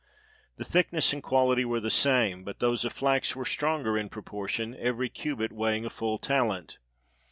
The 0.57 0.63
thickness 0.63 1.13
and 1.13 1.21
quahty 1.21 1.63
were 1.63 1.79
the 1.79 1.91
same, 1.91 2.43
but 2.43 2.57
those 2.57 2.83
of 2.85 2.91
flax 2.91 3.35
were 3.35 3.45
stronger 3.45 3.99
in 3.99 4.09
proportion, 4.09 4.75
every 4.79 5.09
cubit 5.09 5.53
weighing 5.53 5.85
a 5.85 5.91
full 5.91 6.17
talent. 6.17 6.79